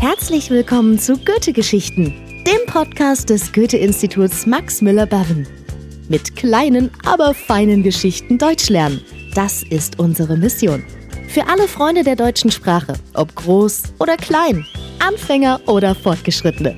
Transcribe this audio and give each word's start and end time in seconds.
Herzlich 0.00 0.48
willkommen 0.48 0.98
zu 0.98 1.18
Goethe-Geschichten, 1.18 2.14
dem 2.46 2.66
Podcast 2.66 3.28
des 3.28 3.52
Goethe-Instituts 3.52 4.46
Max 4.46 4.80
Müller-Berren. 4.80 5.46
Mit 6.08 6.36
kleinen, 6.36 6.90
aber 7.04 7.34
feinen 7.34 7.82
Geschichten 7.82 8.38
Deutsch 8.38 8.70
lernen. 8.70 9.02
Das 9.34 9.62
ist 9.62 9.98
unsere 9.98 10.38
Mission. 10.38 10.82
Für 11.28 11.46
alle 11.48 11.68
Freunde 11.68 12.02
der 12.02 12.16
deutschen 12.16 12.50
Sprache, 12.50 12.94
ob 13.12 13.34
groß 13.34 13.82
oder 13.98 14.16
klein, 14.16 14.64
Anfänger 15.00 15.60
oder 15.66 15.94
Fortgeschrittene. 15.94 16.74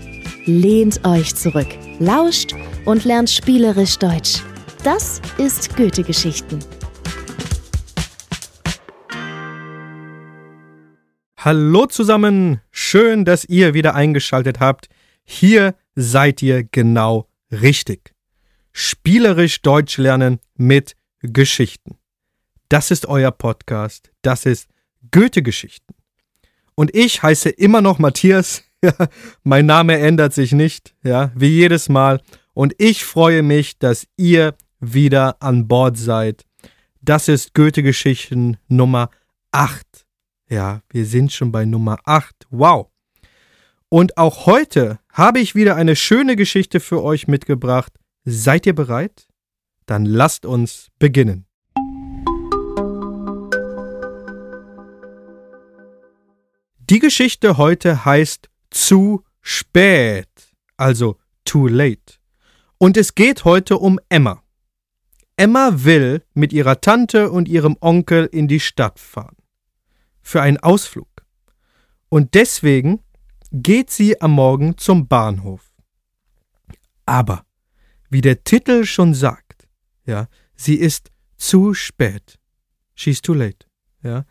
Lehnt 0.46 1.07
euch 1.07 1.34
zurück, 1.34 1.68
lauscht 2.00 2.54
und 2.86 3.04
lernt 3.04 3.30
spielerisch 3.30 3.98
Deutsch. 3.98 4.43
Das 4.82 5.20
ist 5.38 5.77
Goethe-Geschichten. 5.77 6.59
Hallo 11.47 11.87
zusammen, 11.87 12.61
schön, 12.73 13.25
dass 13.25 13.45
ihr 13.45 13.73
wieder 13.73 13.95
eingeschaltet 13.95 14.59
habt. 14.59 14.89
Hier 15.23 15.77
seid 15.95 16.43
ihr 16.43 16.64
genau 16.64 17.29
richtig. 17.53 18.17
Spielerisch 18.73 19.63
Deutsch 19.63 19.96
lernen 19.96 20.40
mit 20.57 20.96
Geschichten. 21.21 21.99
Das 22.68 22.90
ist 22.90 23.07
euer 23.07 23.31
Podcast, 23.31 24.11
das 24.23 24.45
ist 24.45 24.68
Goethe-Geschichten. 25.13 25.95
Und 26.75 26.93
ich 26.96 27.23
heiße 27.23 27.51
immer 27.51 27.81
noch 27.81 28.01
Matthias. 28.01 28.65
mein 29.45 29.67
Name 29.67 30.01
ändert 30.01 30.35
sich 30.35 30.51
nicht, 30.51 30.96
ja, 31.04 31.31
wie 31.37 31.51
jedes 31.51 31.89
Mal. 31.89 32.23
Und 32.55 32.75
ich 32.78 33.05
freue 33.05 33.45
mich, 33.45 33.78
dass 33.78 34.09
ihr 34.17 34.56
wieder 34.81 35.41
an 35.41 35.69
Bord 35.69 35.97
seid. 35.97 36.45
Das 37.03 37.28
ist 37.28 37.55
Goethe-Geschichten 37.55 38.56
Nummer 38.67 39.11
8. 39.53 39.86
Ja, 40.48 40.83
wir 40.91 41.06
sind 41.06 41.33
schon 41.33 41.50
bei 41.50 41.64
Nummer 41.64 41.98
8. 42.05 42.47
Wow. 42.50 42.87
Und 43.89 44.17
auch 44.17 44.47
heute 44.47 45.00
habe 45.12 45.41
ich 45.41 45.56
wieder 45.56 45.75
eine 45.75 45.97
schöne 45.97 46.37
Geschichte 46.37 46.79
für 46.79 47.03
euch 47.03 47.27
mitgebracht. 47.27 47.93
Seid 48.25 48.65
ihr 48.67 48.75
bereit? 48.75 49.27
Dann 49.87 50.05
lasst 50.05 50.47
uns 50.47 50.89
beginnen. 51.01 51.47
Die 56.79 57.01
Geschichte 57.01 57.57
heute 57.57 58.05
heißt 58.05 58.48
Zu 58.70 59.25
spät, 59.42 60.29
also 60.77 61.17
too 61.45 61.67
late. 61.67 62.20
Und 62.79 62.97
es 62.97 63.17
geht 63.17 63.45
heute 63.45 63.79
um 63.79 63.98
Emma. 64.09 64.45
Emma 65.37 65.70
will 65.85 66.23
mit 66.35 66.53
ihrer 66.53 66.81
Tante 66.81 67.33
und 67.33 67.48
ihrem 67.48 67.77
Onkel 67.81 68.27
in 68.27 68.47
die 68.47 68.61
Stadt 68.61 69.01
fahren 69.01 69.36
für 70.27 70.43
einen 70.43 70.59
Ausflug. 70.59 71.25
Und 72.09 72.35
deswegen 72.35 73.01
geht 73.53 73.91
sie 73.91 74.21
am 74.21 74.33
Morgen 74.33 74.77
zum 74.77 75.07
Bahnhof. 75.07 75.73
Aber, 77.07 77.45
wie 78.11 78.23
der 78.23 78.43
Titel 78.43 78.85
schon 78.85 79.15
sagt, 79.15 79.69
ja, 80.05 80.27
sie 80.57 80.75
ist 80.75 81.13
zu 81.37 81.75
spät. 81.75 82.41
She's 82.97 83.23
too 83.23 83.35
late. 83.35 83.69
Ja. 84.03 84.25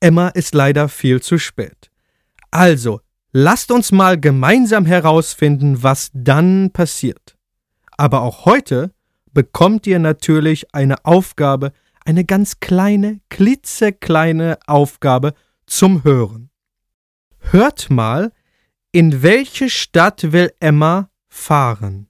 Emma 0.00 0.28
ist 0.28 0.54
leider 0.54 0.88
viel 0.88 1.20
zu 1.20 1.36
spät. 1.36 1.90
Also, 2.50 3.02
lasst 3.30 3.70
uns 3.70 3.92
mal 3.92 4.18
gemeinsam 4.18 4.86
herausfinden, 4.86 5.82
was 5.82 6.10
dann 6.14 6.70
passiert. 6.72 7.36
Aber 7.98 8.22
auch 8.22 8.46
heute 8.46 8.94
bekommt 9.34 9.86
ihr 9.86 9.98
natürlich 9.98 10.74
eine 10.74 11.04
Aufgabe, 11.04 11.72
eine 12.08 12.24
ganz 12.24 12.58
kleine, 12.58 13.20
klitzekleine 13.28 14.58
Aufgabe 14.66 15.34
zum 15.66 16.04
Hören. 16.04 16.48
Hört 17.38 17.90
mal, 17.90 18.32
in 18.92 19.22
welche 19.22 19.68
Stadt 19.68 20.32
will 20.32 20.50
Emma 20.58 21.10
fahren? 21.28 22.08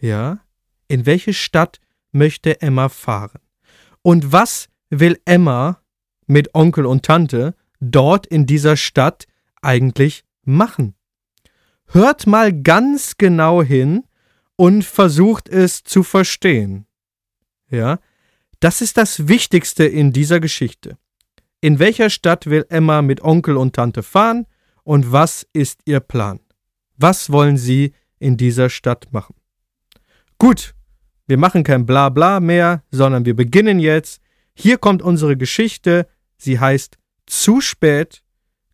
Ja, 0.00 0.40
in 0.88 1.04
welche 1.04 1.34
Stadt 1.34 1.78
möchte 2.12 2.62
Emma 2.62 2.88
fahren? 2.88 3.40
Und 4.00 4.32
was 4.32 4.70
will 4.88 5.20
Emma 5.26 5.82
mit 6.26 6.54
Onkel 6.54 6.86
und 6.86 7.04
Tante 7.04 7.54
dort 7.80 8.26
in 8.26 8.46
dieser 8.46 8.78
Stadt 8.78 9.26
eigentlich 9.60 10.24
machen? 10.42 10.94
Hört 11.84 12.26
mal 12.26 12.50
ganz 12.62 13.18
genau 13.18 13.62
hin 13.62 14.04
und 14.56 14.86
versucht 14.86 15.50
es 15.50 15.84
zu 15.84 16.02
verstehen. 16.02 16.86
Ja, 17.68 17.98
das 18.62 18.80
ist 18.80 18.96
das 18.96 19.26
Wichtigste 19.26 19.84
in 19.84 20.12
dieser 20.12 20.38
Geschichte. 20.38 20.96
In 21.60 21.80
welcher 21.80 22.10
Stadt 22.10 22.46
will 22.46 22.64
Emma 22.68 23.02
mit 23.02 23.20
Onkel 23.20 23.56
und 23.56 23.74
Tante 23.74 24.04
fahren 24.04 24.46
und 24.84 25.10
was 25.10 25.44
ist 25.52 25.80
ihr 25.84 25.98
Plan? 25.98 26.38
Was 26.96 27.32
wollen 27.32 27.56
sie 27.56 27.92
in 28.20 28.36
dieser 28.36 28.70
Stadt 28.70 29.12
machen? 29.12 29.34
Gut, 30.38 30.74
wir 31.26 31.38
machen 31.38 31.64
kein 31.64 31.86
Blabla 31.86 32.38
mehr, 32.38 32.84
sondern 32.92 33.24
wir 33.24 33.34
beginnen 33.34 33.80
jetzt. 33.80 34.20
Hier 34.54 34.78
kommt 34.78 35.02
unsere 35.02 35.36
Geschichte. 35.36 36.06
Sie 36.36 36.60
heißt 36.60 36.98
Zu 37.26 37.60
spät. 37.60 38.22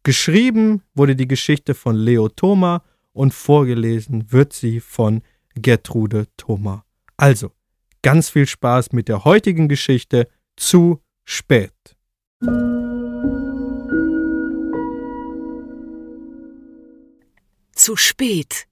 Geschrieben 0.02 0.82
wurde 0.94 1.16
die 1.16 1.28
Geschichte 1.28 1.74
von 1.74 1.96
Leo 1.96 2.28
Thoma 2.28 2.84
und 3.12 3.32
vorgelesen 3.32 4.30
wird 4.32 4.52
sie 4.52 4.80
von 4.80 5.22
Gertrude 5.54 6.26
Thoma. 6.36 6.84
Also, 7.16 7.52
Ganz 8.10 8.30
viel 8.30 8.46
Spaß 8.46 8.92
mit 8.92 9.08
der 9.08 9.24
heutigen 9.24 9.68
Geschichte 9.68 10.30
zu 10.56 11.02
spät. 11.24 11.74
Zu 17.74 17.96
spät. 17.96 18.66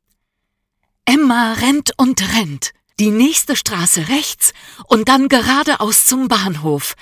Emma 1.05 1.53
rennt 1.53 1.93
und 1.99 2.23
rennt. 2.35 2.73
Die 2.99 3.11
nächste 3.11 3.57
Straße 3.57 4.09
rechts 4.09 4.55
und 4.87 5.11
dann 5.11 5.29
geradeaus 5.29 6.07
zum 6.07 6.29
Bahnhof. 6.29 6.95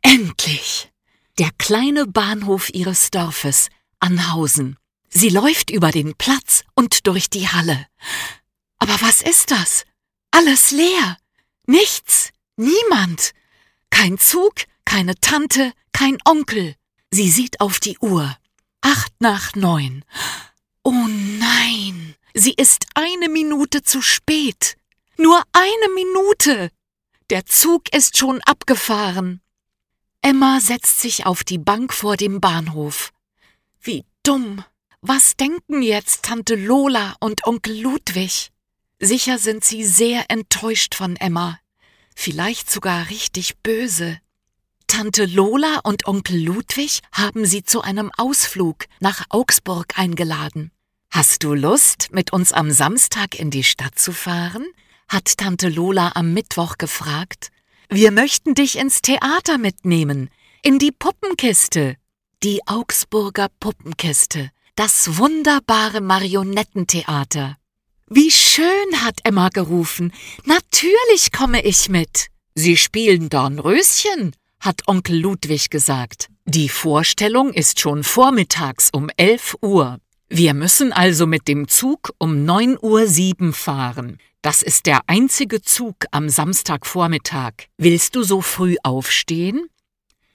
Endlich! 0.00 0.90
Der 1.38 1.50
kleine 1.58 2.06
Bahnhof 2.06 2.70
ihres 2.72 3.10
Dorfes, 3.10 3.68
Anhausen. 4.00 4.78
Sie 5.10 5.28
läuft 5.28 5.68
über 5.70 5.90
den 5.90 6.14
Platz 6.14 6.64
und 6.74 7.06
durch 7.06 7.28
die 7.28 7.46
Halle. 7.46 7.86
Aber 8.78 8.98
was 9.02 9.20
ist 9.20 9.50
das? 9.50 9.84
Alles 10.30 10.70
leer. 10.70 11.18
Nichts, 11.70 12.30
niemand. 12.56 13.34
Kein 13.90 14.16
Zug, 14.16 14.54
keine 14.86 15.16
Tante, 15.20 15.74
kein 15.92 16.16
Onkel. 16.24 16.74
Sie 17.10 17.30
sieht 17.30 17.60
auf 17.60 17.78
die 17.78 17.98
Uhr. 17.98 18.38
Acht 18.80 19.12
nach 19.20 19.54
neun. 19.54 20.02
Oh 20.82 21.06
nein, 21.38 22.14
sie 22.32 22.54
ist 22.54 22.86
eine 22.94 23.28
Minute 23.28 23.82
zu 23.82 24.00
spät. 24.00 24.78
Nur 25.18 25.42
eine 25.52 25.92
Minute. 25.94 26.70
Der 27.28 27.44
Zug 27.44 27.94
ist 27.94 28.16
schon 28.16 28.40
abgefahren. 28.44 29.42
Emma 30.22 30.60
setzt 30.60 31.00
sich 31.00 31.26
auf 31.26 31.44
die 31.44 31.58
Bank 31.58 31.92
vor 31.92 32.16
dem 32.16 32.40
Bahnhof. 32.40 33.12
Wie 33.78 34.06
dumm. 34.22 34.64
Was 35.02 35.36
denken 35.36 35.82
jetzt 35.82 36.24
Tante 36.24 36.54
Lola 36.54 37.14
und 37.20 37.46
Onkel 37.46 37.78
Ludwig? 37.78 38.52
Sicher 39.00 39.38
sind 39.38 39.64
sie 39.64 39.84
sehr 39.84 40.24
enttäuscht 40.28 40.96
von 40.96 41.14
Emma, 41.16 41.58
vielleicht 42.16 42.68
sogar 42.68 43.08
richtig 43.10 43.58
böse. 43.62 44.18
Tante 44.88 45.24
Lola 45.26 45.80
und 45.84 46.08
Onkel 46.08 46.42
Ludwig 46.42 47.00
haben 47.12 47.44
sie 47.44 47.62
zu 47.62 47.82
einem 47.82 48.10
Ausflug 48.16 48.86
nach 48.98 49.26
Augsburg 49.28 49.96
eingeladen. 49.96 50.72
Hast 51.10 51.44
du 51.44 51.54
Lust, 51.54 52.08
mit 52.10 52.32
uns 52.32 52.52
am 52.52 52.70
Samstag 52.72 53.38
in 53.38 53.50
die 53.50 53.64
Stadt 53.64 53.98
zu 53.98 54.12
fahren? 54.12 54.66
hat 55.08 55.38
Tante 55.38 55.68
Lola 55.68 56.12
am 56.16 56.34
Mittwoch 56.34 56.76
gefragt. 56.76 57.50
Wir 57.88 58.10
möchten 58.10 58.54
dich 58.54 58.76
ins 58.76 59.00
Theater 59.00 59.58
mitnehmen, 59.58 60.28
in 60.62 60.78
die 60.78 60.92
Puppenkiste. 60.92 61.96
Die 62.42 62.66
Augsburger 62.66 63.48
Puppenkiste, 63.60 64.50
das 64.74 65.16
wunderbare 65.18 66.00
Marionettentheater. 66.00 67.56
Wie 68.10 68.30
schön, 68.30 69.02
hat 69.02 69.20
Emma 69.24 69.50
gerufen. 69.50 70.12
Natürlich 70.44 71.30
komme 71.30 71.62
ich 71.62 71.88
mit. 71.90 72.28
Sie 72.54 72.76
spielen 72.76 73.28
Dornröschen, 73.28 74.34
hat 74.60 74.88
Onkel 74.88 75.20
Ludwig 75.20 75.68
gesagt. 75.68 76.28
Die 76.46 76.70
Vorstellung 76.70 77.52
ist 77.52 77.80
schon 77.80 78.02
vormittags 78.02 78.88
um 78.90 79.10
elf 79.18 79.56
Uhr. 79.60 79.98
Wir 80.30 80.54
müssen 80.54 80.92
also 80.92 81.26
mit 81.26 81.48
dem 81.48 81.68
Zug 81.68 82.12
um 82.18 82.44
neun 82.44 82.78
Uhr 82.80 83.06
sieben 83.06 83.52
fahren. 83.52 84.18
Das 84.40 84.62
ist 84.62 84.86
der 84.86 85.00
einzige 85.06 85.60
Zug 85.60 85.96
am 86.10 86.30
Samstagvormittag. 86.30 87.52
Willst 87.76 88.16
du 88.16 88.22
so 88.22 88.40
früh 88.40 88.76
aufstehen? 88.82 89.68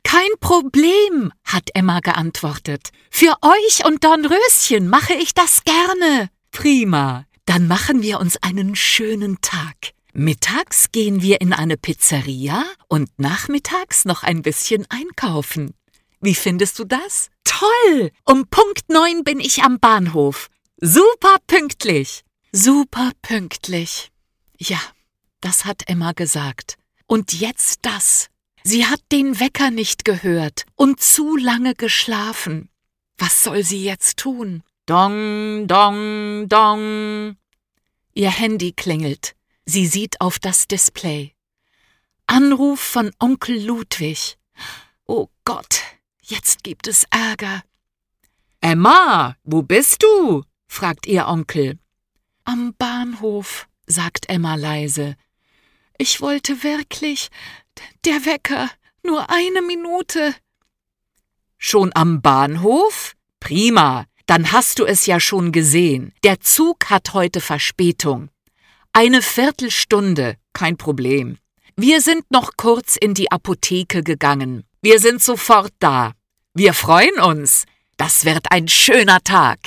Kein 0.04 0.30
Problem, 0.40 1.31
hat 1.44 1.69
Emma 1.74 2.00
geantwortet. 2.02 2.90
Für 3.10 3.36
euch 3.42 3.86
und 3.86 4.04
Dornröschen 4.04 4.88
mache 4.88 5.14
ich 5.14 5.34
das 5.34 5.64
gerne. 5.64 6.30
Prima. 6.52 7.26
Dann 7.45 7.68
machen 7.68 8.01
wir 8.01 8.19
uns 8.19 8.38
einen 8.42 8.75
schönen 8.75 9.42
Tag. 9.42 9.94
Mittags 10.13 10.92
gehen 10.92 11.22
wir 11.22 11.42
in 11.42 11.54
eine 11.54 11.75
Pizzeria 11.75 12.66
und 12.88 13.10
nachmittags 13.18 14.06
noch 14.06 14.24
ein 14.24 14.42
bisschen 14.42 14.86
einkaufen. 14.90 15.74
Wie 16.22 16.36
findest 16.36 16.80
du 16.80 16.86
das? 16.86 17.30
Toll! 17.44 18.12
Um 18.25 18.48
Punkt 18.48 18.90
neun 18.90 19.24
bin 19.24 19.40
ich 19.40 19.63
am 19.63 19.80
Bahnhof. 19.80 20.50
Super 20.80 21.36
pünktlich. 21.48 22.24
Super 22.51 23.12
pünktlich. 23.22 24.12
Ja, 24.57 24.80
das 25.42 25.66
hat 25.66 25.84
Emma 25.88 26.13
gesagt. 26.13 26.78
Und 27.07 27.34
jetzt 27.34 27.80
das. 27.81 28.30
Sie 28.63 28.86
hat 28.86 29.01
den 29.12 29.40
Wecker 29.40 29.72
nicht 29.72 30.06
gehört 30.06 30.66
und 30.75 31.01
zu 31.01 31.36
lange 31.36 31.75
geschlafen. 31.75 32.69
Was 33.18 33.44
soll 33.44 33.63
sie 33.63 33.84
jetzt 33.84 34.18
tun? 34.18 34.63
Dong, 34.85 35.65
dong, 35.65 36.50
dong. 36.50 37.38
Ihr 38.13 38.30
Handy 38.30 38.74
klingelt. 38.74 39.33
Sie 39.65 39.88
sieht 39.88 40.19
auf 40.19 40.39
das 40.39 40.68
Display. 40.68 41.33
Anruf 42.27 42.81
von 42.81 43.12
Onkel 43.18 43.63
Ludwig. 43.65 44.38
Oh 45.06 45.30
Gott, 45.45 45.81
jetzt 46.21 46.65
gibt 46.65 46.88
es 46.88 47.06
Ärger. 47.12 47.63
Emma, 48.59 49.38
wo 49.44 49.62
bist 49.62 50.03
du? 50.03 50.44
fragt 50.68 51.06
ihr 51.07 51.27
Onkel. 51.30 51.80
Am 52.44 52.74
Bahnhof, 52.77 53.69
sagt 53.88 54.27
Emma 54.27 54.56
leise. 54.56 55.15
Ich 55.97 56.19
wollte 56.19 56.62
wirklich. 56.62 57.30
Der 58.03 58.25
Wecker. 58.25 58.69
Nur 59.01 59.30
eine 59.30 59.62
Minute. 59.62 60.35
Schon 61.57 61.91
am 61.95 62.21
Bahnhof? 62.21 63.15
Prima. 63.39 64.07
Dann 64.25 64.52
hast 64.54 64.80
du 64.80 64.86
es 64.86 65.06
ja 65.06 65.20
schon 65.20 65.52
gesehen. 65.52 66.14
Der 66.24 66.40
Zug 66.40 66.90
hat 66.90 67.14
heute 67.14 67.42
Verspätung. 67.42 68.30
Eine 68.94 69.22
Viertelstunde, 69.22 70.38
kein 70.54 70.78
Problem. 70.78 71.38
Wir 71.75 72.02
sind 72.02 72.30
noch 72.31 72.52
kurz 72.56 72.96
in 72.96 73.14
die 73.16 73.31
Apotheke 73.31 74.04
gegangen. 74.04 74.64
Wir 74.81 75.00
sind 75.00 75.22
sofort 75.22 75.74
da. 75.80 76.14
Wir 76.54 76.74
freuen 76.74 77.20
uns. 77.20 77.66
Das 77.98 78.25
wird 78.25 78.52
ein 78.52 78.68
schöner 78.68 79.22
Tag. 79.24 79.60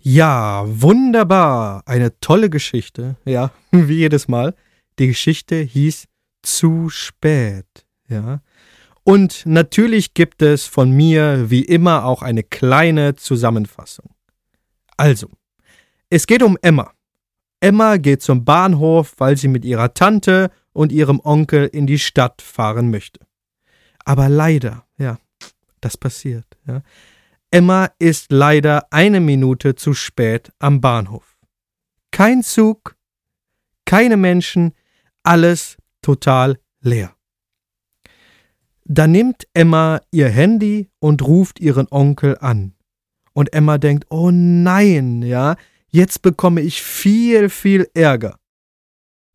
Ja, 0.00 0.64
wunderbar. 0.66 1.82
Eine 1.86 2.18
tolle 2.20 2.50
Geschichte. 2.50 3.16
Ja, 3.24 3.52
wie 3.70 3.98
jedes 3.98 4.28
Mal. 4.28 4.54
Die 4.98 5.06
Geschichte 5.06 5.56
hieß 5.56 6.08
Zu 6.42 6.90
spät. 6.90 7.86
Ja. 8.08 8.42
Und 9.04 9.44
natürlich 9.44 10.14
gibt 10.14 10.40
es 10.40 10.66
von 10.66 10.90
mir 10.90 11.50
wie 11.50 11.62
immer 11.62 12.06
auch 12.06 12.22
eine 12.22 12.42
kleine 12.42 13.14
Zusammenfassung. 13.14 14.14
Also, 14.96 15.28
es 16.08 16.26
geht 16.26 16.42
um 16.42 16.56
Emma. 16.62 16.92
Emma 17.60 17.98
geht 17.98 18.22
zum 18.22 18.44
Bahnhof, 18.44 19.14
weil 19.18 19.36
sie 19.36 19.48
mit 19.48 19.64
ihrer 19.64 19.92
Tante 19.94 20.50
und 20.72 20.90
ihrem 20.90 21.20
Onkel 21.20 21.66
in 21.66 21.86
die 21.86 21.98
Stadt 21.98 22.40
fahren 22.40 22.90
möchte. 22.90 23.20
Aber 24.04 24.28
leider, 24.28 24.86
ja, 24.98 25.18
das 25.80 25.96
passiert. 25.96 26.46
Ja. 26.66 26.82
Emma 27.50 27.90
ist 27.98 28.32
leider 28.32 28.92
eine 28.92 29.20
Minute 29.20 29.74
zu 29.74 29.94
spät 29.94 30.50
am 30.58 30.80
Bahnhof. 30.80 31.38
Kein 32.10 32.42
Zug, 32.42 32.96
keine 33.84 34.16
Menschen, 34.16 34.74
alles 35.22 35.76
total 36.02 36.58
leer. 36.80 37.14
Da 38.84 39.06
nimmt 39.06 39.46
Emma 39.54 40.00
ihr 40.10 40.28
Handy 40.28 40.90
und 40.98 41.22
ruft 41.22 41.58
ihren 41.58 41.86
Onkel 41.90 42.36
an. 42.38 42.74
Und 43.32 43.52
Emma 43.52 43.78
denkt, 43.78 44.06
oh 44.10 44.30
nein, 44.30 45.22
ja, 45.22 45.56
jetzt 45.88 46.22
bekomme 46.22 46.60
ich 46.60 46.82
viel, 46.82 47.48
viel 47.48 47.88
Ärger. 47.94 48.38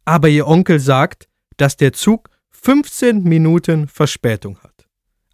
Aber 0.06 0.30
ihr 0.30 0.48
Onkel 0.48 0.80
sagt, 0.80 1.28
dass 1.58 1.78
der 1.78 1.94
Zug 1.94 2.30
15 2.52 3.24
Minuten 3.24 3.88
Verspätung 3.88 4.60
hat. 4.60 4.88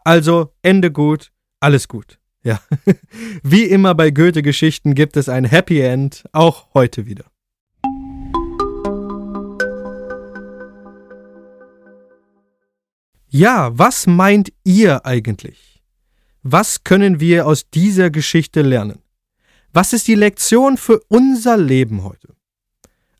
Also 0.04 0.54
Ende 0.62 0.92
gut, 0.92 1.32
alles 1.60 1.88
gut. 1.88 2.20
Ja, 2.44 2.60
wie 3.44 3.64
immer 3.64 3.96
bei 3.96 4.12
Goethe-Geschichten 4.12 4.94
gibt 4.94 5.18
es 5.18 5.30
ein 5.30 5.46
Happy 5.46 5.82
End, 5.82 6.24
auch 6.32 6.74
heute 6.74 7.06
wieder. 7.06 7.26
Ja, 13.36 13.78
was 13.78 14.08
meint 14.08 14.54
ihr 14.64 15.06
eigentlich? 15.06 15.84
Was 16.42 16.86
können 16.86 17.20
wir 17.20 17.46
aus 17.48 17.70
dieser 17.70 18.10
Geschichte 18.10 18.62
lernen? 18.62 19.00
Was 19.74 19.92
ist 19.92 20.08
die 20.08 20.16
Lektion 20.16 20.78
für 20.78 21.02
unser 21.10 21.58
Leben 21.58 22.06
heute? 22.06 22.34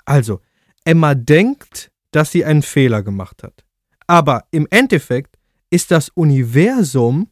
Also, 0.06 0.40
Emma 0.86 1.16
denkt, 1.16 1.92
dass 2.12 2.32
sie 2.32 2.46
einen 2.46 2.62
Fehler 2.62 3.04
gemacht 3.04 3.44
hat. 3.44 3.66
Aber 4.08 4.46
im 4.52 4.68
Endeffekt 4.70 5.38
ist 5.70 5.92
das 5.92 6.08
Universum 6.08 7.30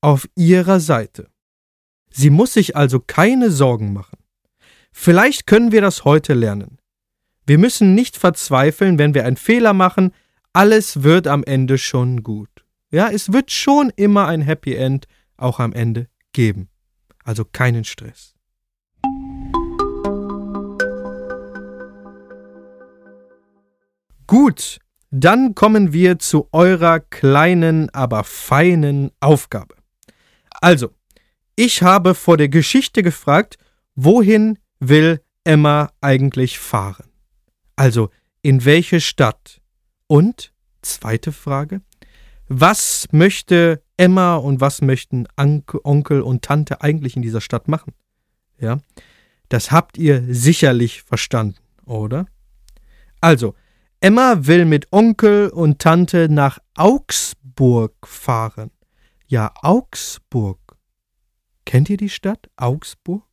auf 0.00 0.28
ihrer 0.34 0.80
Seite. 0.80 1.28
Sie 2.10 2.30
muss 2.30 2.54
sich 2.54 2.74
also 2.74 2.98
keine 2.98 3.52
Sorgen 3.52 3.92
machen. 3.92 4.18
Vielleicht 4.90 5.46
können 5.46 5.70
wir 5.70 5.82
das 5.82 6.04
heute 6.04 6.34
lernen. 6.34 6.78
Wir 7.46 7.58
müssen 7.58 7.94
nicht 7.94 8.16
verzweifeln, 8.16 8.98
wenn 8.98 9.14
wir 9.14 9.24
einen 9.24 9.36
Fehler 9.36 9.72
machen, 9.72 10.12
alles 10.54 11.02
wird 11.02 11.26
am 11.26 11.44
Ende 11.44 11.76
schon 11.76 12.22
gut. 12.22 12.48
Ja, 12.90 13.10
es 13.10 13.32
wird 13.32 13.50
schon 13.50 13.90
immer 13.96 14.28
ein 14.28 14.40
Happy 14.40 14.74
End 14.74 15.06
auch 15.36 15.58
am 15.60 15.72
Ende 15.72 16.08
geben. 16.32 16.68
Also 17.24 17.44
keinen 17.44 17.84
Stress. 17.84 18.34
Gut, 24.26 24.78
dann 25.10 25.54
kommen 25.54 25.92
wir 25.92 26.18
zu 26.18 26.48
eurer 26.52 27.00
kleinen, 27.00 27.90
aber 27.90 28.24
feinen 28.24 29.10
Aufgabe. 29.20 29.74
Also, 30.60 30.90
ich 31.56 31.82
habe 31.82 32.14
vor 32.14 32.36
der 32.36 32.48
Geschichte 32.48 33.02
gefragt, 33.02 33.58
wohin 33.96 34.58
will 34.80 35.20
Emma 35.44 35.90
eigentlich 36.00 36.58
fahren? 36.58 37.10
Also, 37.76 38.10
in 38.42 38.64
welche 38.64 39.00
Stadt? 39.00 39.60
Und, 40.06 40.52
zweite 40.82 41.32
Frage, 41.32 41.80
was 42.48 43.06
möchte 43.10 43.82
Emma 43.96 44.36
und 44.36 44.60
was 44.60 44.82
möchten 44.82 45.26
Onkel 45.36 46.20
und 46.20 46.42
Tante 46.42 46.82
eigentlich 46.82 47.16
in 47.16 47.22
dieser 47.22 47.40
Stadt 47.40 47.68
machen? 47.68 47.94
Ja, 48.58 48.78
das 49.48 49.70
habt 49.70 49.98
ihr 49.98 50.22
sicherlich 50.28 51.02
verstanden, 51.02 51.58
oder? 51.86 52.26
Also, 53.20 53.54
Emma 54.00 54.46
will 54.46 54.66
mit 54.66 54.92
Onkel 54.92 55.48
und 55.48 55.78
Tante 55.78 56.28
nach 56.28 56.58
Augsburg 56.76 57.94
fahren. 58.06 58.70
Ja, 59.26 59.52
Augsburg. 59.62 60.58
Kennt 61.64 61.88
ihr 61.88 61.96
die 61.96 62.10
Stadt 62.10 62.50
Augsburg? 62.56 63.24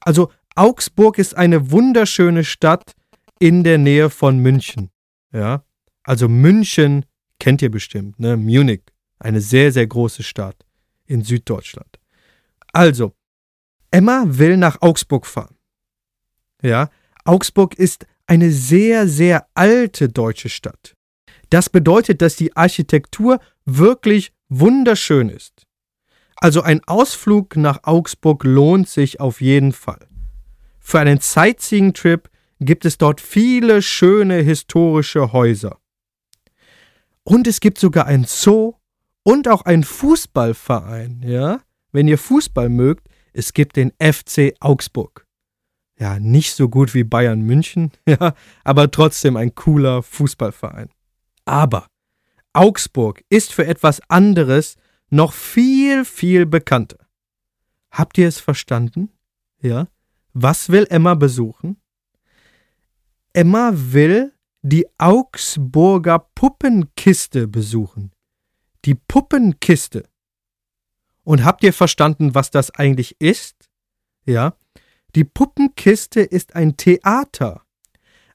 Also 0.00 0.30
Augsburg 0.54 1.18
ist 1.18 1.34
eine 1.36 1.70
wunderschöne 1.70 2.44
Stadt 2.44 2.92
in 3.38 3.64
der 3.64 3.78
Nähe 3.78 4.10
von 4.10 4.38
München. 4.38 4.90
Ja, 5.32 5.64
also 6.06 6.28
München 6.28 7.04
kennt 7.40 7.60
ihr 7.62 7.70
bestimmt, 7.70 8.18
ne? 8.20 8.36
Munich, 8.36 8.82
eine 9.18 9.40
sehr 9.40 9.72
sehr 9.72 9.86
große 9.86 10.22
Stadt 10.22 10.64
in 11.04 11.22
Süddeutschland. 11.22 11.98
Also 12.72 13.12
Emma 13.90 14.24
will 14.26 14.56
nach 14.56 14.80
Augsburg 14.82 15.26
fahren. 15.26 15.56
Ja, 16.62 16.90
Augsburg 17.24 17.74
ist 17.74 18.06
eine 18.26 18.52
sehr 18.52 19.08
sehr 19.08 19.48
alte 19.54 20.08
deutsche 20.08 20.48
Stadt. 20.48 20.94
Das 21.50 21.68
bedeutet, 21.68 22.22
dass 22.22 22.36
die 22.36 22.56
Architektur 22.56 23.40
wirklich 23.64 24.32
wunderschön 24.48 25.28
ist. 25.28 25.66
Also 26.36 26.62
ein 26.62 26.82
Ausflug 26.84 27.56
nach 27.56 27.82
Augsburg 27.82 28.44
lohnt 28.44 28.88
sich 28.88 29.20
auf 29.20 29.40
jeden 29.40 29.72
Fall. 29.72 30.06
Für 30.78 31.00
einen 31.00 31.18
Sightseeing-Trip 31.18 32.28
gibt 32.60 32.84
es 32.84 32.96
dort 32.96 33.20
viele 33.20 33.82
schöne 33.82 34.36
historische 34.36 35.32
Häuser. 35.32 35.78
Und 37.28 37.48
es 37.48 37.58
gibt 37.58 37.78
sogar 37.78 38.06
ein 38.06 38.24
Zoo 38.24 38.74
und 39.24 39.48
auch 39.48 39.62
einen 39.62 39.82
Fußballverein, 39.82 41.22
ja? 41.24 41.60
Wenn 41.90 42.06
ihr 42.06 42.18
Fußball 42.18 42.68
mögt, 42.68 43.08
es 43.32 43.52
gibt 43.52 43.74
den 43.74 43.92
FC 43.98 44.54
Augsburg. 44.60 45.26
Ja, 45.98 46.20
nicht 46.20 46.54
so 46.54 46.68
gut 46.68 46.94
wie 46.94 47.02
Bayern 47.02 47.40
München, 47.40 47.90
ja, 48.08 48.34
aber 48.62 48.92
trotzdem 48.92 49.36
ein 49.36 49.56
cooler 49.56 50.04
Fußballverein. 50.04 50.88
Aber 51.44 51.88
Augsburg 52.52 53.24
ist 53.28 53.52
für 53.52 53.66
etwas 53.66 54.00
anderes 54.08 54.76
noch 55.10 55.32
viel, 55.32 56.04
viel 56.04 56.46
bekannter. 56.46 57.08
Habt 57.90 58.18
ihr 58.18 58.28
es 58.28 58.38
verstanden? 58.38 59.10
Ja? 59.60 59.88
Was 60.32 60.68
will 60.68 60.86
Emma 60.90 61.14
besuchen? 61.14 61.80
Emma 63.32 63.72
will 63.74 64.32
die 64.68 64.86
Augsburger 64.98 66.18
Puppenkiste 66.34 67.46
besuchen. 67.46 68.10
Die 68.84 68.96
Puppenkiste. 68.96 70.08
Und 71.22 71.44
habt 71.44 71.62
ihr 71.62 71.72
verstanden, 71.72 72.34
was 72.34 72.50
das 72.50 72.72
eigentlich 72.72 73.14
ist? 73.20 73.70
Ja? 74.24 74.56
Die 75.14 75.22
Puppenkiste 75.22 76.20
ist 76.20 76.56
ein 76.56 76.76
Theater. 76.76 77.62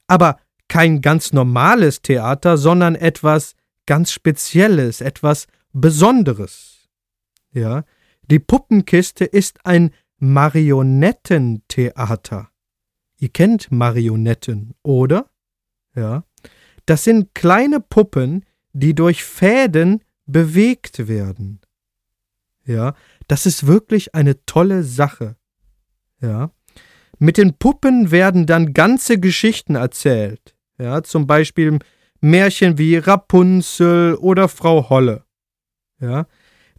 Aber 0.06 0.38
kein 0.68 1.02
ganz 1.02 1.34
normales 1.34 2.00
Theater, 2.00 2.56
sondern 2.56 2.94
etwas 2.94 3.54
ganz 3.84 4.10
Spezielles, 4.10 5.02
etwas 5.02 5.48
Besonderes. 5.74 6.88
Ja, 7.52 7.84
die 8.22 8.38
Puppenkiste 8.38 9.26
ist 9.26 9.66
ein 9.66 9.90
Marionettentheater. 10.16 12.50
Ihr 13.18 13.28
kennt 13.28 13.70
Marionetten, 13.70 14.74
oder? 14.82 15.28
Ja. 15.94 16.24
Das 16.86 17.04
sind 17.04 17.34
kleine 17.34 17.80
Puppen, 17.80 18.44
die 18.72 18.94
durch 18.94 19.24
Fäden 19.24 20.02
bewegt 20.26 21.08
werden. 21.08 21.60
Ja, 22.64 22.94
das 23.28 23.46
ist 23.46 23.66
wirklich 23.66 24.14
eine 24.14 24.44
tolle 24.46 24.82
Sache. 24.82 25.36
Ja. 26.20 26.50
Mit 27.18 27.36
den 27.36 27.54
Puppen 27.54 28.10
werden 28.10 28.46
dann 28.46 28.72
ganze 28.72 29.18
Geschichten 29.18 29.74
erzählt. 29.74 30.56
Ja, 30.78 31.02
zum 31.02 31.26
Beispiel 31.26 31.78
Märchen 32.20 32.78
wie 32.78 32.96
Rapunzel 32.96 34.14
oder 34.14 34.48
Frau 34.48 34.88
Holle. 34.88 35.24
Ja. 36.00 36.26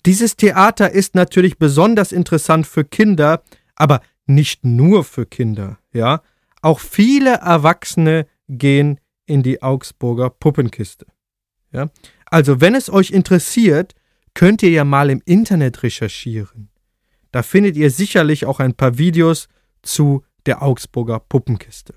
Dieses 0.05 0.35
Theater 0.35 0.91
ist 0.91 1.15
natürlich 1.15 1.57
besonders 1.57 2.11
interessant 2.11 2.67
für 2.67 2.83
Kinder, 2.83 3.43
aber 3.75 4.01
nicht 4.25 4.65
nur 4.65 5.03
für 5.03 5.25
Kinder. 5.25 5.79
Ja. 5.93 6.21
Auch 6.61 6.79
viele 6.79 7.35
Erwachsene 7.35 8.25
gehen 8.47 8.99
in 9.25 9.43
die 9.43 9.61
Augsburger 9.61 10.29
Puppenkiste. 10.29 11.05
Ja? 11.71 11.89
Also, 12.25 12.61
wenn 12.61 12.75
es 12.75 12.89
euch 12.89 13.11
interessiert, 13.11 13.93
könnt 14.33 14.63
ihr 14.63 14.71
ja 14.71 14.83
mal 14.83 15.09
im 15.09 15.21
Internet 15.25 15.83
recherchieren. 15.83 16.69
Da 17.31 17.43
findet 17.43 17.75
ihr 17.75 17.89
sicherlich 17.89 18.45
auch 18.45 18.59
ein 18.59 18.73
paar 18.73 18.97
Videos 18.97 19.47
zu 19.81 20.23
der 20.45 20.61
Augsburger 20.61 21.19
Puppenkiste. 21.19 21.95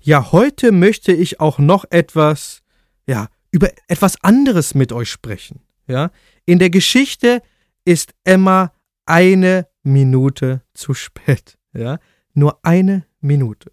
Ja, 0.00 0.32
heute 0.32 0.70
möchte 0.70 1.12
ich 1.12 1.40
auch 1.40 1.58
noch 1.58 1.86
etwas, 1.88 2.62
ja, 3.06 3.28
über 3.50 3.70
etwas 3.88 4.22
anderes 4.22 4.74
mit 4.74 4.92
euch 4.92 5.10
sprechen. 5.10 5.62
Ja, 5.86 6.10
in 6.44 6.58
der 6.58 6.70
Geschichte 6.70 7.42
ist 7.84 8.14
Emma 8.24 8.72
eine 9.06 9.66
Minute 9.82 10.62
zu 10.74 10.92
spät. 10.92 11.56
Ja, 11.74 11.98
nur 12.34 12.58
eine 12.64 13.06
Minute. 13.20 13.72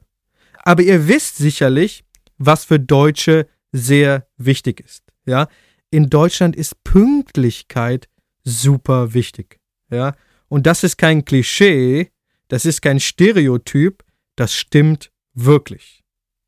Aber 0.64 0.84
ihr 0.84 1.08
wisst 1.08 1.38
sicherlich, 1.38 2.04
was 2.38 2.66
für 2.66 2.80
Deutsche 2.80 3.48
sehr 3.72 4.28
wichtig 4.38 4.80
ist. 4.80 5.04
Ja, 5.26 5.48
in 5.92 6.10
Deutschland 6.10 6.56
ist 6.56 6.84
Pünktlichkeit 6.84 8.10
super 8.44 9.14
wichtig. 9.14 9.60
Ja, 9.90 10.16
und 10.48 10.66
das 10.66 10.84
ist 10.84 10.98
kein 10.98 11.26
Klischee, 11.26 12.12
das 12.48 12.66
ist 12.66 12.82
kein 12.82 13.00
Stereotyp, 13.00 14.04
das 14.36 14.54
stimmt 14.54 15.12
wirklich. 15.34 16.04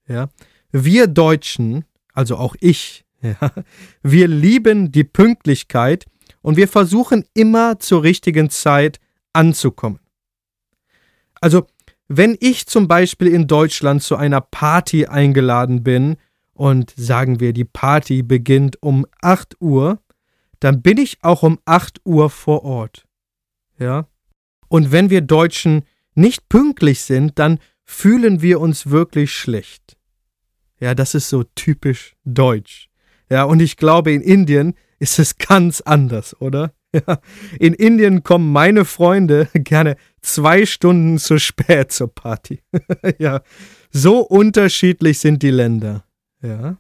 Ja, 0.08 0.30
wir 0.72 1.08
Deutschen, 1.08 1.86
also 2.14 2.38
auch 2.38 2.56
ich, 2.60 3.06
ja, 3.22 3.54
wir 4.02 4.28
lieben 4.28 4.92
die 4.92 5.04
Pünktlichkeit 5.04 6.06
und 6.42 6.58
wir 6.58 6.68
versuchen 6.68 7.26
immer 7.34 7.80
zur 7.80 8.04
richtigen 8.04 8.50
Zeit 8.50 9.00
anzukommen. 9.34 10.00
Also, 11.44 11.68
wenn 12.08 12.38
ich 12.40 12.68
zum 12.68 12.88
Beispiel 12.88 13.28
in 13.28 13.48
Deutschland 13.48 14.02
zu 14.02 14.16
einer 14.16 14.40
Party 14.40 15.08
eingeladen 15.08 15.84
bin 15.84 16.16
und 16.54 16.94
sagen 16.96 17.42
wir, 17.42 17.52
die 17.52 17.66
Party 17.66 18.24
beginnt 18.24 18.82
um 18.82 19.06
8 19.22 19.60
Uhr, 19.60 20.00
dann 20.62 20.82
bin 20.82 20.98
ich 20.98 21.18
auch 21.22 21.44
um 21.44 21.60
8 21.66 22.00
Uhr 22.06 22.30
vor 22.30 22.64
Ort. 22.64 23.06
Ja? 23.78 24.08
Und 24.70 24.94
wenn 24.94 25.10
wir 25.10 25.20
Deutschen 25.20 25.84
nicht 26.16 26.48
pünktlich 26.48 27.02
sind, 27.02 27.38
dann 27.38 27.60
fühlen 27.84 28.42
wir 28.42 28.62
uns 28.62 28.90
wirklich 28.90 29.34
schlecht. 29.34 29.98
Ja, 30.80 30.96
das 30.96 31.14
ist 31.14 31.28
so 31.28 31.44
typisch 31.44 32.16
deutsch. 32.24 32.88
Ja, 33.30 33.44
und 33.44 33.62
ich 33.62 33.76
glaube, 33.76 34.14
in 34.14 34.22
Indien 34.22 34.76
ist 34.98 35.20
es 35.20 35.38
ganz 35.38 35.82
anders, 35.82 36.40
oder? 36.40 36.72
Ja, 36.94 37.20
in 37.60 37.74
Indien 37.74 38.24
kommen 38.24 38.50
meine 38.54 38.86
Freunde 38.86 39.50
gerne 39.54 39.98
zwei 40.24 40.66
Stunden 40.66 41.20
zu 41.20 41.38
spät 41.38 41.92
zur 41.92 42.14
Party. 42.14 42.62
ja, 43.20 43.42
so 43.92 44.20
unterschiedlich 44.20 45.20
sind 45.20 45.44
die 45.44 45.52
Länder. 45.52 46.06
Ja. 46.42 46.78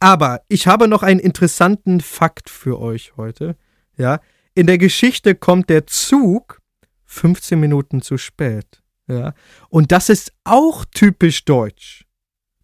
Aber 0.00 0.42
ich 0.48 0.66
habe 0.66 0.88
noch 0.88 1.02
einen 1.02 1.20
interessanten 1.20 2.00
Fakt 2.00 2.50
für 2.50 2.78
euch 2.78 3.16
heute. 3.16 3.56
Ja, 3.96 4.20
in 4.54 4.66
der 4.66 4.78
Geschichte 4.78 5.34
kommt 5.34 5.70
der 5.70 5.86
Zug 5.86 6.60
15 7.06 7.58
Minuten 7.58 8.02
zu 8.02 8.18
spät. 8.18 8.82
Ja, 9.06 9.34
und 9.68 9.90
das 9.92 10.08
ist 10.08 10.32
auch 10.44 10.84
typisch 10.84 11.44
deutsch. 11.44 12.04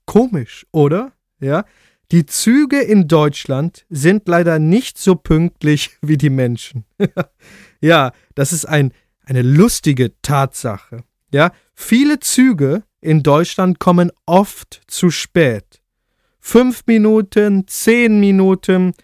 Komisch, 0.05 0.67
oder? 0.71 1.13
Ja, 1.41 1.65
die 2.13 2.25
Züge 2.25 2.81
in 2.81 3.09
Deutschland 3.09 3.85
sind 3.91 4.29
leider 4.29 4.61
nicht 4.61 4.97
so 4.97 5.17
pünktlich 5.17 5.91
wie 6.03 6.17
die 6.17 6.31
Menschen. 6.31 6.85
ja, 7.81 8.13
das 8.35 8.53
ist 8.53 8.65
ein, 8.65 8.93
eine 9.27 9.43
lustige 9.43 10.21
Tatsache. 10.23 11.05
Ja, 11.33 11.53
viele 11.75 12.21
Züge 12.21 12.85
in 13.01 13.23
Deutschland 13.23 13.79
kommen 13.79 14.11
oft 14.25 14.81
zu 14.87 15.11
spät. 15.11 15.83
Fünf 16.41 16.85
Minuten, 16.87 17.67
zehn 17.67 18.21
Minuten 18.21 18.95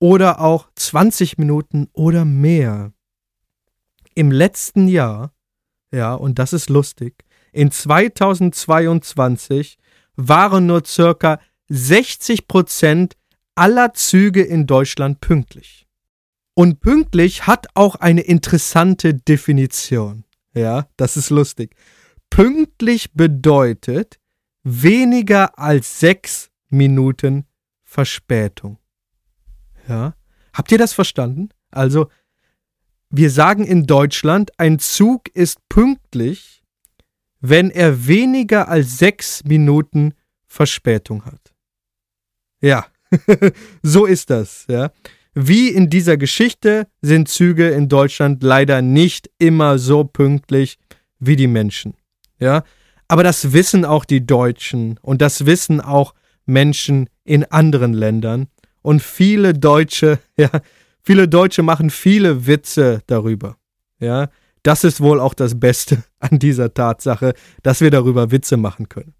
oder 0.00 0.40
auch 0.40 0.68
20 0.74 1.38
Minuten 1.38 1.88
oder 1.92 2.24
mehr. 2.24 2.92
Im 4.14 4.32
letzten 4.32 4.88
Jahr, 4.88 5.32
ja, 5.92 6.14
und 6.14 6.38
das 6.38 6.52
ist 6.52 6.70
lustig, 6.70 7.24
in 7.52 7.70
2022 7.70 9.78
waren 10.16 10.66
nur 10.66 10.84
circa 10.84 11.40
60 11.68 12.48
Prozent 12.48 13.16
aller 13.54 13.94
Züge 13.94 14.42
in 14.42 14.66
Deutschland 14.66 15.20
pünktlich. 15.20 15.87
Und 16.58 16.80
pünktlich 16.80 17.46
hat 17.46 17.68
auch 17.74 17.94
eine 17.94 18.22
interessante 18.22 19.14
Definition. 19.14 20.24
Ja, 20.54 20.88
das 20.96 21.16
ist 21.16 21.30
lustig. 21.30 21.76
Pünktlich 22.30 23.12
bedeutet 23.12 24.18
weniger 24.64 25.56
als 25.56 26.00
sechs 26.00 26.50
Minuten 26.68 27.46
Verspätung. 27.84 28.80
Ja, 29.86 30.16
habt 30.52 30.72
ihr 30.72 30.78
das 30.78 30.92
verstanden? 30.92 31.50
Also, 31.70 32.08
wir 33.08 33.30
sagen 33.30 33.64
in 33.64 33.86
Deutschland, 33.86 34.50
ein 34.58 34.80
Zug 34.80 35.28
ist 35.28 35.60
pünktlich, 35.68 36.64
wenn 37.38 37.70
er 37.70 38.08
weniger 38.08 38.66
als 38.66 38.98
sechs 38.98 39.44
Minuten 39.44 40.12
Verspätung 40.48 41.24
hat. 41.24 41.54
Ja, 42.60 42.84
so 43.84 44.06
ist 44.06 44.30
das, 44.30 44.66
ja. 44.68 44.90
Wie 45.40 45.68
in 45.68 45.88
dieser 45.88 46.16
Geschichte 46.16 46.88
sind 47.00 47.28
Züge 47.28 47.68
in 47.68 47.88
Deutschland 47.88 48.42
leider 48.42 48.82
nicht 48.82 49.30
immer 49.38 49.78
so 49.78 50.02
pünktlich 50.02 50.78
wie 51.20 51.36
die 51.36 51.46
Menschen. 51.46 51.94
Ja, 52.40 52.64
aber 53.06 53.22
das 53.22 53.52
wissen 53.52 53.84
auch 53.84 54.04
die 54.04 54.26
Deutschen 54.26 54.98
und 55.00 55.22
das 55.22 55.46
wissen 55.46 55.80
auch 55.80 56.14
Menschen 56.44 57.08
in 57.22 57.44
anderen 57.44 57.92
Ländern 57.92 58.48
und 58.82 59.00
viele 59.00 59.54
Deutsche, 59.54 60.18
ja, 60.36 60.50
viele 61.04 61.28
Deutsche 61.28 61.62
machen 61.62 61.90
viele 61.90 62.48
Witze 62.48 63.02
darüber. 63.06 63.58
Ja, 64.00 64.30
das 64.64 64.82
ist 64.82 65.00
wohl 65.00 65.20
auch 65.20 65.34
das 65.34 65.60
Beste 65.60 66.02
an 66.18 66.40
dieser 66.40 66.74
Tatsache, 66.74 67.34
dass 67.62 67.80
wir 67.80 67.92
darüber 67.92 68.32
Witze 68.32 68.56
machen 68.56 68.88
können. 68.88 69.14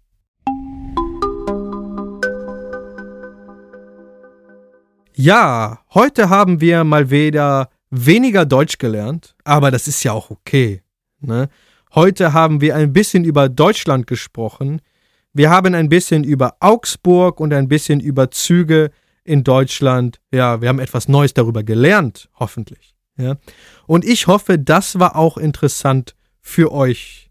Ja, 5.13 5.79
heute 5.93 6.29
haben 6.29 6.61
wir 6.61 6.83
mal 6.83 7.09
wieder 7.09 7.69
weniger 7.89 8.45
Deutsch 8.45 8.77
gelernt, 8.77 9.35
aber 9.43 9.71
das 9.71 9.87
ist 9.87 10.03
ja 10.03 10.13
auch 10.13 10.29
okay. 10.29 10.81
Ne? 11.19 11.49
Heute 11.93 12.33
haben 12.33 12.61
wir 12.61 12.75
ein 12.75 12.93
bisschen 12.93 13.23
über 13.23 13.49
Deutschland 13.49 14.07
gesprochen. 14.07 14.81
Wir 15.33 15.49
haben 15.49 15.73
ein 15.73 15.89
bisschen 15.89 16.23
über 16.23 16.55
Augsburg 16.59 17.39
und 17.39 17.53
ein 17.53 17.67
bisschen 17.67 17.99
über 17.99 18.31
Züge 18.31 18.91
in 19.23 19.43
Deutschland. 19.43 20.19
Ja, 20.31 20.61
wir 20.61 20.69
haben 20.69 20.79
etwas 20.79 21.07
Neues 21.07 21.33
darüber 21.33 21.63
gelernt, 21.63 22.29
hoffentlich. 22.39 22.95
Ja? 23.17 23.35
Und 23.87 24.05
ich 24.05 24.27
hoffe, 24.27 24.57
das 24.57 24.99
war 24.99 25.15
auch 25.15 25.37
interessant 25.37 26.15
für 26.41 26.71
euch. 26.71 27.29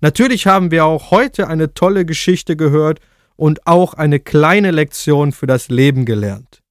Natürlich 0.00 0.46
haben 0.46 0.70
wir 0.70 0.84
auch 0.84 1.10
heute 1.10 1.48
eine 1.48 1.74
tolle 1.74 2.04
Geschichte 2.04 2.56
gehört 2.56 3.00
und 3.36 3.66
auch 3.66 3.94
eine 3.94 4.20
kleine 4.20 4.70
Lektion 4.70 5.32
für 5.32 5.46
das 5.46 5.68
Leben 5.68 6.04
gelernt. 6.04 6.62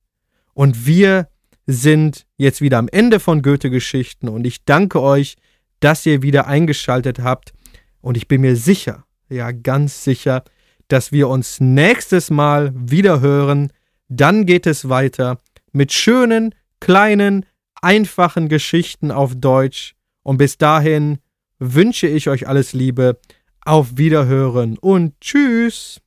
Und 0.56 0.88
wir 0.88 1.28
sind 1.68 2.26
jetzt 2.38 2.62
wieder 2.62 2.80
am 2.80 2.88
Ende 2.88 3.20
von 3.20 3.42
Goethe-Geschichten 3.42 4.30
und 4.30 4.48
ich 4.48 4.64
danke 4.64 5.02
euch, 5.02 5.36
dass 5.82 6.06
ihr 6.06 6.22
wieder 6.22 6.48
eingeschaltet 6.48 7.20
habt. 7.20 7.54
Und 8.02 8.16
ich 8.18 8.28
bin 8.28 8.42
mir 8.42 8.56
sicher, 8.56 9.06
ja 9.30 9.52
ganz 9.52 10.04
sicher, 10.04 10.44
dass 10.88 11.12
wir 11.12 11.28
uns 11.28 11.60
nächstes 11.60 12.30
Mal 12.30 12.72
wieder 12.74 13.20
hören. 13.20 13.72
Dann 14.08 14.46
geht 14.46 14.66
es 14.66 14.88
weiter 14.88 15.40
mit 15.74 15.92
schönen, 15.92 16.56
kleinen, 16.80 17.46
einfachen 17.82 18.48
Geschichten 18.48 19.12
auf 19.12 19.34
Deutsch. 19.36 19.96
Und 20.24 20.38
bis 20.38 20.58
dahin 20.58 21.18
wünsche 21.60 22.08
ich 22.08 22.30
euch 22.30 22.48
alles 22.48 22.74
Liebe. 22.74 23.20
Auf 23.66 23.98
Wiederhören 23.98 24.78
und 24.78 25.20
Tschüss. 25.20 26.00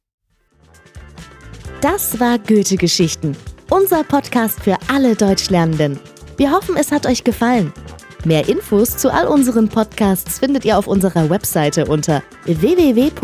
Das 1.80 2.18
war 2.20 2.38
Goethe-Geschichten, 2.38 3.36
unser 3.78 4.02
Podcast 4.02 4.60
für 4.60 4.76
alle 4.92 5.14
Deutschlernenden. 5.14 6.00
Wir 6.36 6.50
hoffen, 6.50 6.76
es 6.76 6.90
hat 6.90 7.06
euch 7.06 7.22
gefallen. 7.22 7.72
Mehr 8.24 8.48
Infos 8.48 8.96
zu 8.96 9.12
all 9.12 9.28
unseren 9.28 9.68
Podcasts 9.68 10.40
findet 10.40 10.64
ihr 10.64 10.76
auf 10.76 10.88
unserer 10.88 11.30
Webseite 11.30 11.84
unter 11.86 12.24
www.goethe.de 12.44 13.14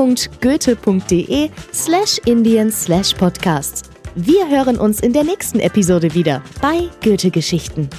slash 1.73 2.21
indien 2.25 2.71
slash 2.71 3.15
podcasts. 3.15 3.83
Wir 4.15 4.49
hören 4.49 4.79
uns 4.79 5.01
in 5.01 5.13
der 5.13 5.25
nächsten 5.25 5.59
Episode 5.59 6.15
wieder 6.15 6.41
bei 6.61 6.89
Goethe-Geschichten. 7.03 7.91